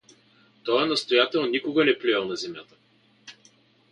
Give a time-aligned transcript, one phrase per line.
[0.63, 2.75] Тоя настоятел никога не плюел на земята.